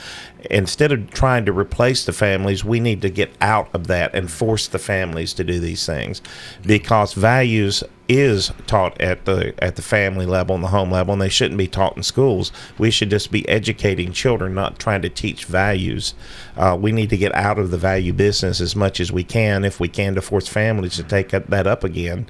[0.50, 4.30] Instead of trying to replace the families, we need to get out of that and
[4.30, 6.22] force the families to do these things,
[6.64, 11.22] because values is taught at the at the family level and the home level, and
[11.22, 12.52] they shouldn't be taught in schools.
[12.78, 16.14] We should just be educating children, not trying to teach values.
[16.58, 19.64] Uh, we need to get out of the value business as much as we can,
[19.64, 22.28] if we can, to force families to take that up again.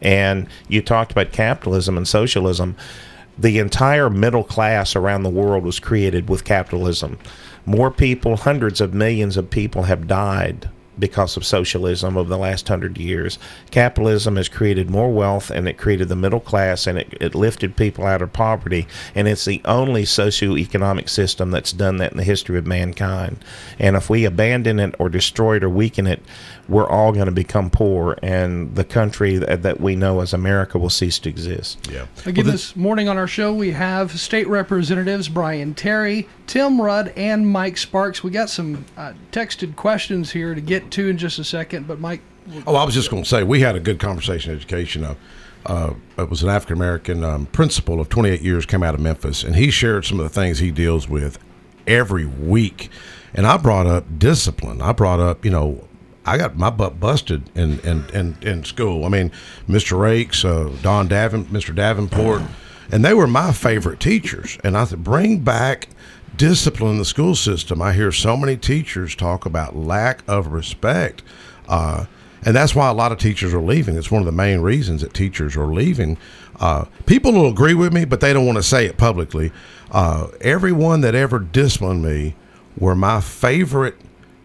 [0.00, 2.76] And you talked about capitalism and socialism.
[3.36, 7.18] The entire middle class around the world was created with capitalism.
[7.66, 12.68] More people, hundreds of millions of people, have died because of socialism over the last
[12.68, 13.38] hundred years.
[13.70, 17.76] Capitalism has created more wealth and it created the middle class and it, it lifted
[17.76, 18.86] people out of poverty.
[19.14, 23.38] And it's the only socioeconomic system that's done that in the history of mankind.
[23.78, 26.22] And if we abandon it or destroy it or weaken it,
[26.68, 30.78] we're all going to become poor and the country that, that we know as America
[30.78, 31.88] will cease to exist.
[31.90, 32.06] Yeah.
[32.24, 37.48] Again, this morning on our show, we have state representatives Brian Terry, Tim Rudd, and
[37.48, 38.22] Mike Sparks.
[38.22, 42.00] We got some uh, texted questions here to get to in just a second, but
[42.00, 42.20] Mike.
[42.66, 45.04] Oh, I was just going to say we had a good conversation education.
[45.04, 45.16] Of,
[45.66, 49.42] uh, it was an African American um, principal of 28 years came out of Memphis,
[49.42, 51.38] and he shared some of the things he deals with
[51.86, 52.90] every week.
[53.34, 54.82] And I brought up discipline.
[54.82, 55.88] I brought up, you know,
[56.26, 59.04] I got my butt busted in in, in, in school.
[59.04, 59.32] I mean,
[59.68, 59.98] Mr.
[59.98, 61.74] Rakes, uh, Don Davin, Mr.
[61.74, 62.42] Davenport,
[62.90, 64.58] and they were my favorite teachers.
[64.62, 65.88] And I said, bring back
[66.36, 67.80] discipline in the school system.
[67.82, 71.22] I hear so many teachers talk about lack of respect.
[71.68, 72.06] Uh,
[72.44, 73.96] and that's why a lot of teachers are leaving.
[73.96, 76.18] It's one of the main reasons that teachers are leaving.
[76.60, 79.50] Uh, people will agree with me, but they don't want to say it publicly.
[79.90, 82.34] Uh, everyone that ever disciplined me
[82.78, 83.96] were my favorite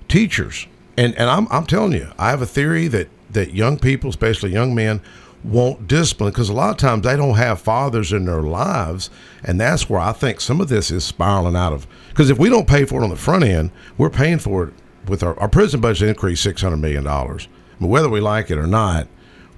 [0.08, 0.67] teachers
[0.99, 4.52] and and I'm I'm telling you, I have a theory that that young people, especially
[4.52, 5.02] young men,
[5.43, 9.10] won't discipline because a lot of times they don't have fathers in their lives,
[9.43, 11.88] and that's where I think some of this is spiraling out of.
[12.10, 14.73] Because if we don't pay for it on the front end, we're paying for it
[15.08, 17.47] with our, our prison budget six hundred million dollars.
[17.80, 19.08] But whether we like it or not,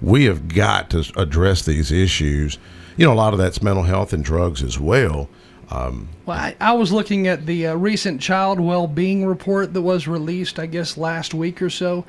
[0.00, 2.58] we have got to address these issues.
[2.96, 5.28] You know, a lot of that's mental health and drugs as well.
[5.70, 10.06] Um, well, I, I, was looking at the uh, recent child well-being report that was
[10.06, 12.04] released, I guess, last week or so,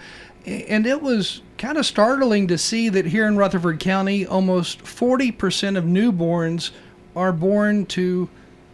[0.46, 5.78] and it was kind of startling to see that here in Rutherford County, almost 40%
[5.78, 6.72] of newborns
[7.16, 8.28] are born to,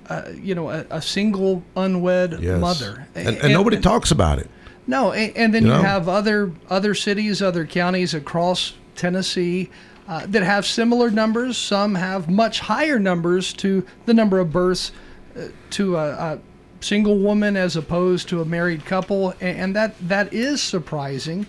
[0.08, 2.60] uh, you know, a, a single unwed yes.
[2.60, 4.50] mother, and, and, and nobody talks about it.
[4.88, 5.84] No, and, and then you, you know?
[5.84, 9.70] have other other cities, other counties across Tennessee
[10.08, 11.58] uh, that have similar numbers.
[11.58, 14.92] Some have much higher numbers to the number of births
[15.38, 16.40] uh, to a, a,
[16.82, 21.46] single woman as opposed to a married couple, and, and that that is surprising.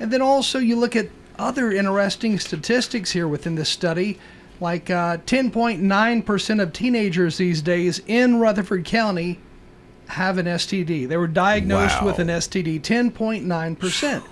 [0.00, 1.08] And then also you look at
[1.38, 4.18] other interesting statistics here within this study.
[4.60, 9.38] Like 10.9% uh, of teenagers these days in Rutherford County
[10.08, 11.08] have an STD.
[11.08, 12.06] They were diagnosed wow.
[12.06, 14.22] with an STD, 10.9%.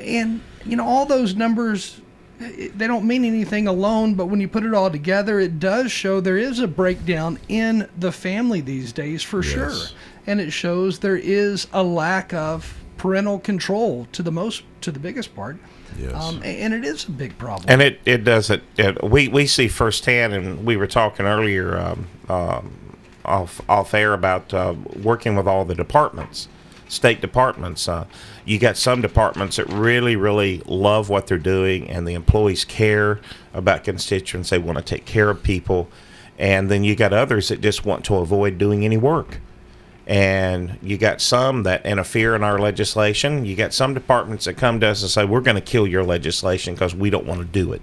[0.00, 2.00] And, you know, all those numbers
[2.38, 6.20] they don't mean anything alone, but when you put it all together, it does show
[6.20, 9.52] there is a breakdown in the family these days for yes.
[9.52, 9.96] sure.
[10.26, 14.98] And it shows there is a lack of parental control to the most, to the
[14.98, 15.56] biggest part.
[15.98, 16.12] Yes.
[16.12, 17.64] Um, and it is a big problem.
[17.68, 21.78] And it, it does it, it, we, we see firsthand, and we were talking earlier
[21.78, 26.48] um, um, off, off air about uh, working with all the departments,
[26.88, 27.88] state departments.
[27.88, 28.06] Uh,
[28.44, 33.20] you got some departments that really, really love what they're doing, and the employees care
[33.54, 34.50] about constituents.
[34.50, 35.88] They want to take care of people,
[36.38, 39.40] and then you got others that just want to avoid doing any work.
[40.08, 43.44] And you got some that interfere in our legislation.
[43.44, 46.02] You got some departments that come to us and say, "We're going to kill your
[46.02, 47.82] legislation because we don't want to do it."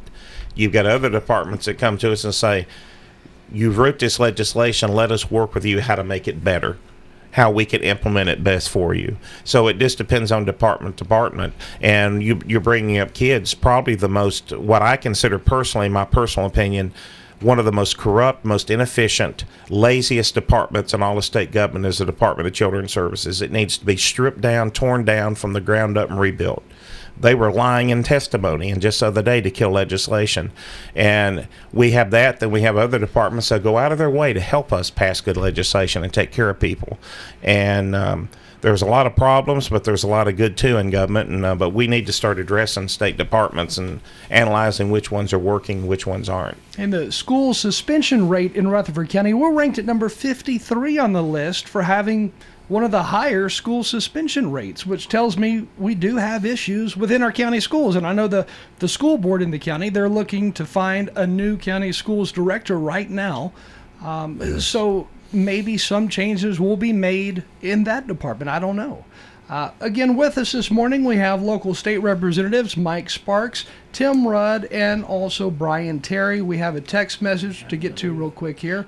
[0.55, 2.65] You've got other departments that come to us and say,
[3.51, 4.91] "You've wrote this legislation.
[4.91, 6.77] Let us work with you how to make it better."
[7.35, 9.17] how we can implement it best for you.
[9.43, 11.53] So it just depends on department to department.
[11.81, 16.47] And you, you're bringing up kids, probably the most, what I consider personally, my personal
[16.47, 16.93] opinion,
[17.41, 21.97] one of the most corrupt, most inefficient, laziest departments in all of state government is
[21.97, 23.41] the Department of Children's Services.
[23.41, 26.63] It needs to be stripped down, torn down from the ground up, and rebuilt
[27.19, 30.51] they were lying in testimony and just the other day to kill legislation.
[30.93, 34.33] And we have that, then we have other departments that go out of their way
[34.33, 36.97] to help us pass good legislation and take care of people.
[37.41, 38.29] And um,
[38.65, 41.29] there's a lot of problems, but there's a lot of good too in government.
[41.29, 44.01] And uh, but we need to start addressing state departments and
[44.31, 46.57] analyzing which ones are working, which ones aren't.
[46.75, 51.21] And the school suspension rate in Rutherford County, we're ranked at number 53 on the
[51.21, 52.33] list for having
[52.67, 57.21] one of the higher school suspension rates, which tells me we do have issues within
[57.21, 57.95] our county schools.
[57.95, 58.47] And I know the,
[58.79, 62.79] the school board in the county, they're looking to find a new county schools director
[62.79, 63.53] right now.
[64.03, 64.65] Um, yes.
[64.65, 68.49] So maybe some changes will be made in that department.
[68.49, 69.05] I don't know.
[69.47, 74.65] Uh, again, with us this morning, we have local state representatives Mike Sparks, Tim Rudd,
[74.65, 76.41] and also Bryan Terry.
[76.41, 78.87] We have a text message to get to real quick here.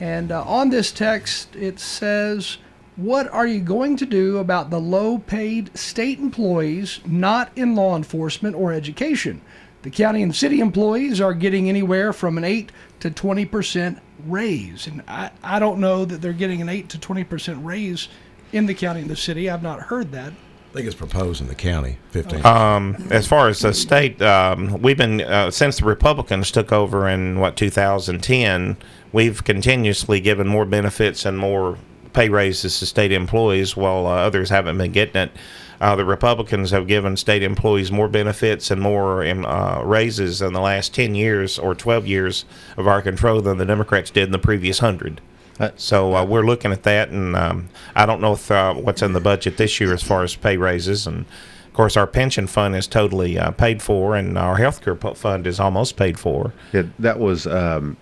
[0.00, 2.58] And uh, on this text, it says,
[2.96, 7.96] what are you going to do about the low paid state employees not in law
[7.96, 9.40] enforcement or education?
[9.82, 14.86] The county and city employees are getting anywhere from an 8 to 20% raise.
[14.86, 18.08] And I, I don't know that they're getting an 8 to 20% raise
[18.52, 19.48] in the county and the city.
[19.48, 20.32] I've not heard that.
[20.32, 22.46] I think it's proposed in the county, 15.
[22.46, 27.06] Um, as far as the state, um, we've been, uh, since the Republicans took over
[27.06, 28.78] in, what, 2010,
[29.12, 31.76] we've continuously given more benefits and more
[32.12, 35.32] pay raises to state employees while uh, others haven't been getting it.
[35.80, 40.52] Uh, the Republicans have given state employees more benefits and more um, uh, raises in
[40.52, 42.44] the last 10 years or 12 years
[42.76, 45.20] of our control than the Democrats did in the previous 100.
[45.58, 49.02] Uh, so uh, we're looking at that, and um, I don't know if uh, what's
[49.02, 51.06] in the budget this year as far as pay raises.
[51.06, 51.26] And
[51.66, 55.46] of course, our pension fund is totally uh, paid for, and our health care fund
[55.46, 56.52] is almost paid for.
[56.72, 57.46] Yeah, that was.
[57.46, 57.96] Um,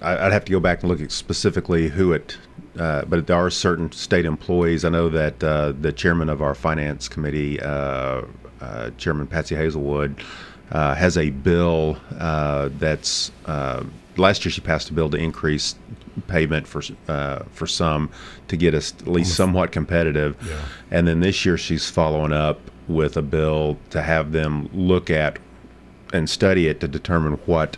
[0.00, 2.38] I'd have to go back and look at specifically who it
[2.78, 4.84] uh, but there are certain state employees.
[4.84, 8.22] I know that uh, the chairman of our finance committee, uh,
[8.60, 10.22] uh Chairman Patsy Hazlewood,
[10.70, 11.98] uh, has a bill
[12.78, 13.32] that's
[14.16, 15.74] last year she passed a bill to increase
[16.26, 16.82] payment for
[17.52, 18.10] for some
[18.48, 20.60] to get us at least somewhat competitive, yeah.
[20.90, 25.38] and then this year she's following up with a bill to have them look at
[26.12, 27.76] and study it to determine what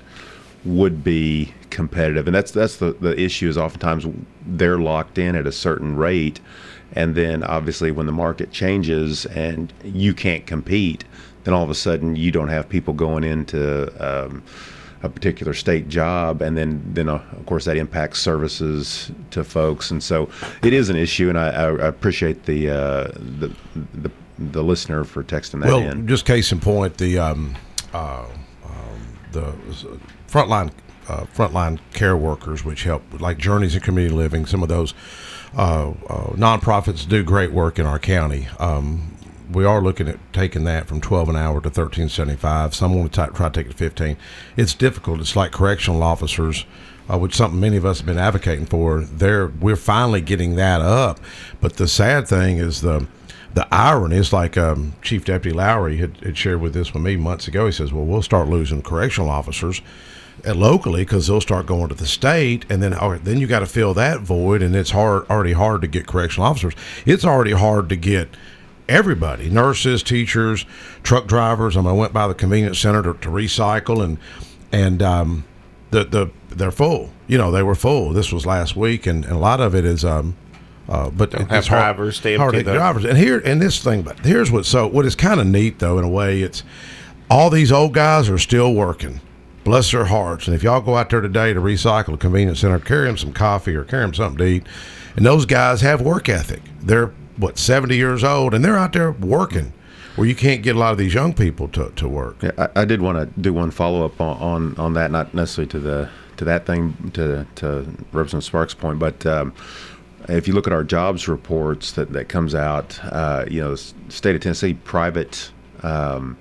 [0.64, 3.48] would be competitive, and that's that's the the issue.
[3.48, 4.06] Is oftentimes
[4.46, 6.40] they're locked in at a certain rate,
[6.92, 11.04] and then obviously when the market changes and you can't compete,
[11.44, 14.42] then all of a sudden you don't have people going into um,
[15.02, 19.90] a particular state job, and then then uh, of course that impacts services to folks,
[19.90, 20.28] and so
[20.62, 23.52] it is an issue, and I, I appreciate the, uh, the
[23.94, 26.06] the the listener for texting that well, in.
[26.06, 27.56] just case in point, the um,
[27.92, 28.26] uh,
[28.64, 29.54] um, the
[30.28, 30.70] frontline
[31.10, 34.46] uh, frontline care workers, which help like Journeys in Community Living.
[34.46, 34.94] Some of those
[35.56, 38.48] uh, uh, nonprofits do great work in our county.
[38.58, 39.16] Um,
[39.50, 42.74] we are looking at taking that from 12 an hour to 1375.
[42.74, 44.16] Some want to t- try to take it to 15.
[44.56, 45.18] It's difficult.
[45.18, 46.64] It's like correctional officers,
[47.12, 49.00] uh, which something many of us have been advocating for.
[49.00, 51.18] There, we're finally getting that up.
[51.60, 53.08] But the sad thing is the
[53.52, 57.16] the irony is like um, Chief Deputy Lowry had, had shared with this with me
[57.16, 57.66] months ago.
[57.66, 59.82] He says, "Well, we'll start losing correctional officers."
[60.46, 63.66] Locally because they'll start going to the state and then right, then you got to
[63.66, 66.74] fill that void and it's hard already hard to get correctional officers.
[67.06, 68.28] It's already hard to get
[68.88, 70.66] everybody nurses teachers
[71.02, 71.76] truck drivers.
[71.76, 74.18] I, mean, I went by the convenience center to, to recycle and
[74.72, 75.44] and um,
[75.90, 77.10] the the they're full.
[77.26, 78.12] You know they were full.
[78.12, 80.36] This was last week and, and a lot of it is um,
[80.90, 83.04] uh, but Don't it's hard, drivers stay hard to drivers.
[83.04, 85.98] And here and this thing but here's what so what is kind of neat though
[85.98, 86.64] in a way it's
[87.30, 89.20] all these old guys are still working
[89.64, 90.46] bless their hearts.
[90.46, 93.32] And if y'all go out there today to recycle a convenience center, carry them some
[93.32, 94.66] coffee or carry them something to eat.
[95.16, 96.62] And those guys have work ethic.
[96.82, 99.72] They're what seventy years old, and they're out there working.
[100.16, 102.42] Where you can't get a lot of these young people to, to work.
[102.42, 105.32] Yeah, I, I did want to do one follow up on, on, on that, not
[105.32, 109.54] necessarily to the to that thing to to Representative Sparks' point, but um,
[110.28, 114.34] if you look at our jobs reports that, that comes out, uh, you know, state
[114.34, 115.52] of Tennessee private
[115.82, 116.36] um,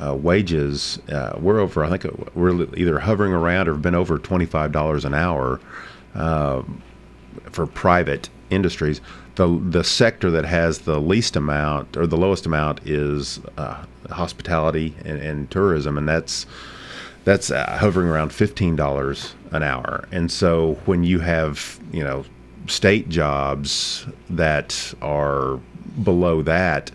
[0.00, 1.84] uh, wages, uh, we're over.
[1.84, 5.60] I think we're either hovering around or have been over twenty five dollars an hour
[6.14, 6.62] uh,
[7.50, 9.00] for private industries.
[9.34, 14.94] The the sector that has the least amount or the lowest amount is uh, hospitality
[15.04, 16.46] and, and, tourism, and that's
[17.24, 20.08] that's uh, hovering around fifteen dollars an hour.
[20.12, 22.24] And so when you have you know
[22.66, 25.58] state jobs that are
[26.02, 26.90] below that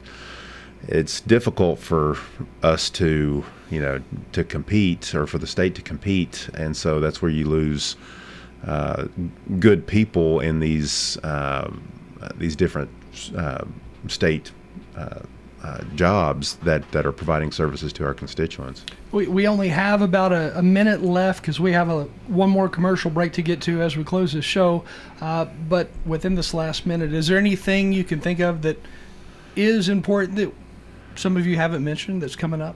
[0.88, 2.18] it's difficult for
[2.64, 7.22] us to you know to compete or for the state to compete and so that's
[7.22, 7.96] where you lose
[8.68, 9.08] uh,
[9.60, 11.72] good people in these uh,
[12.38, 12.90] these different
[13.36, 13.64] uh,
[14.08, 14.52] state
[15.66, 18.86] uh, jobs that, that are providing services to our constituents.
[19.12, 22.70] We, we only have about a, a minute left because we have a one more
[22.70, 24.84] commercial break to get to as we close this show.
[25.22, 28.78] Uh, but within this last minute, is there anything you can think of that
[29.56, 30.54] is important that
[31.16, 32.76] some of you haven't mentioned that's coming up?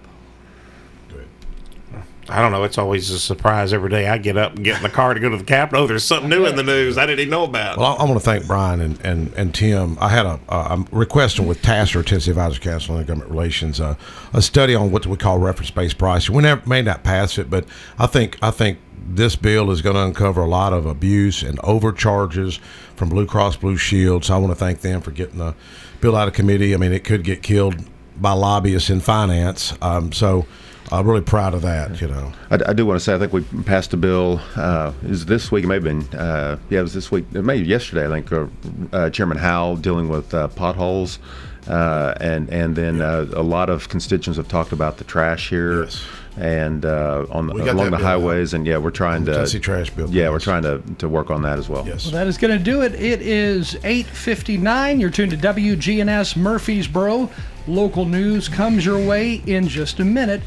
[2.29, 2.63] I don't know.
[2.63, 4.07] It's always a surprise every day.
[4.07, 5.83] I get up and get in the car to go to the Capitol.
[5.83, 7.77] Oh, there's something new in the news I didn't even know about.
[7.77, 9.97] Well, I, I want to thank Bryan and, and, and Tim.
[9.99, 13.95] I had a uh, I'm requesting with TACIR, Tennessee Advisory Council on Government Relations, uh,
[14.31, 16.35] a study on what we call reference based pricing.
[16.35, 17.65] We never may not pass it, but
[17.97, 21.59] I think I think this bill is going to uncover a lot of abuse and
[21.61, 22.59] overcharges
[22.95, 24.25] from Blue Cross Blue Shield.
[24.25, 25.55] So I want to thank them for getting the
[25.99, 26.75] bill out of committee.
[26.75, 27.83] I mean, it could get killed
[28.19, 29.73] by lobbyists in finance.
[29.81, 30.45] Um, so
[30.91, 32.01] I'm really proud of that.
[32.01, 34.41] You know, I, I, do want to say I think we passed a bill.
[34.55, 35.63] Uh, is this week?
[35.63, 36.01] It may have been.
[36.17, 37.25] Uh, yeah, it was this week.
[37.33, 38.07] It may yesterday.
[38.07, 38.47] I think uh,
[38.91, 41.19] uh Chairman Howell dealing with uh, potholes,
[41.67, 45.83] uh, and and then a lot of constituents have talked about the trash here.
[45.83, 46.05] Yes.
[46.39, 50.09] And on the, along the highways, and yeah, we're trying to Tennessee trash bill.
[50.09, 51.85] Yeah, we're trying to, to work on that as well.
[51.85, 52.05] Yes.
[52.05, 52.93] Well, that is going to do it.
[52.95, 54.99] It is 8:59.
[55.01, 57.29] You're tuned to WGNS Murfreesboro.
[57.67, 60.41] Local news comes your way in just a minute.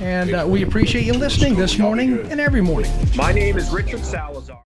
[0.00, 2.90] And uh, we appreciate you listening this morning and every morning.
[3.16, 4.56] My name is Richard Salazar.